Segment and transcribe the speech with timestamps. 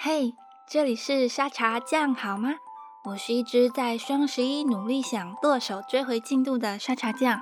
[0.00, 0.36] 嘿，
[0.68, 2.50] 这里是沙茶酱好吗？
[3.06, 7.40] 我是一只在双十一努力想剁手追回进度的沙茶酱。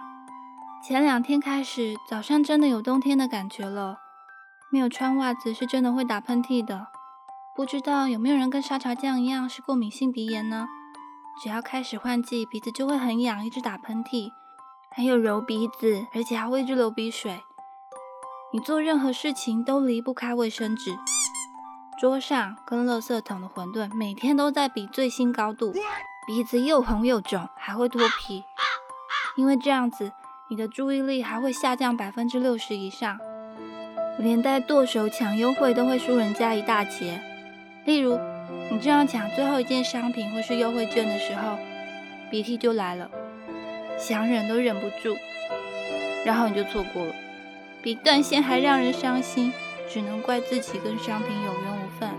[0.82, 3.98] 前两天开始，早上真的有冬天的感觉了，
[4.72, 6.87] 没有穿袜子是真的会打喷嚏的。
[7.54, 10.66] 不知道有没有人跟沙茶酱一样是过敏性鼻炎呢？
[11.43, 14.30] 只要开始换季，鼻子就会很痒，一直打喷嚏，
[14.91, 17.38] 还有揉鼻子，而且还会一直流鼻水。
[18.54, 20.96] 你做任何事情都离不开卫生纸，
[21.98, 25.73] 桌上跟垃圾桶的馄饨每天都在比最新高度，
[26.27, 28.45] 鼻子又红又肿，还会脱皮。
[29.34, 30.12] 因为这样子，
[30.51, 33.18] 你的注意力还会下降百分之六十以上，
[34.18, 37.18] 连带剁手抢优惠都会输人家一大截。
[37.87, 38.20] 例如，
[38.70, 41.56] 你正要抢最后一件商品或是优惠券的时候，
[42.30, 43.10] 鼻涕就来了，
[43.98, 45.16] 想忍都忍不住，
[46.26, 47.15] 然后你就错过了。
[47.82, 49.51] 比断线还让人伤心，
[49.88, 52.10] 只能怪自己跟商品有缘无分。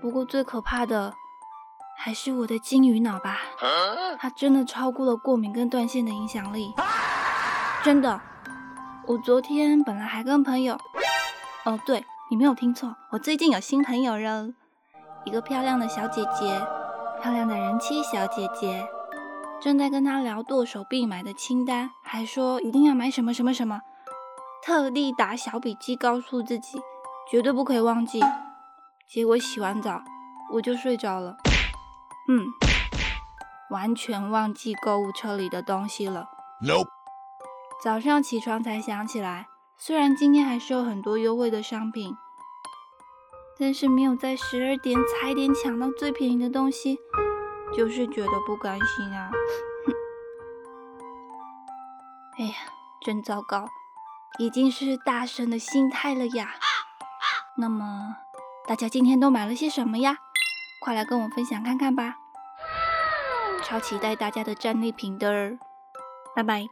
[0.00, 1.14] 不过最可怕的
[1.96, 3.38] 还是我的金鱼脑吧，
[4.18, 6.72] 它真的超过了过敏跟断线的影响力。
[7.82, 8.20] 真的，
[9.06, 10.78] 我昨天本来还跟朋友……
[11.64, 14.48] 哦，对你没有听错，我最近有新朋友了，
[15.24, 16.60] 一个漂亮的小姐姐，
[17.20, 18.86] 漂亮的人妻小姐姐。
[19.60, 23.80] 正在跟他聊剁手必买的清单，还说一定要买什么什么什么，
[24.68, 26.78] 特地打小笔记告诉自己
[27.30, 28.20] 绝对不可以忘记。
[29.08, 30.02] 结果洗完澡
[30.52, 31.38] 我就睡着了，
[32.28, 32.44] 嗯，
[33.70, 36.28] 完全忘记购物车里的东西了。
[36.62, 36.86] Nope。
[37.82, 39.46] 早上起床才想起来，
[39.78, 42.14] 虽然今天还是有很多优惠的商品，
[43.58, 46.98] 但是没有在十二点踩点抢到最便宜的东西。
[47.74, 49.30] 就是觉得不甘心啊！
[52.38, 52.52] 哎呀，
[53.00, 53.66] 真糟糕，
[54.38, 56.54] 已经是大神的心态了呀。
[57.56, 58.16] 那么
[58.68, 60.18] 大家今天都买了些什么呀？
[60.80, 62.16] 快来跟我分享看看吧！
[63.64, 65.58] 超期待大家的战利品的，
[66.36, 66.66] 拜拜。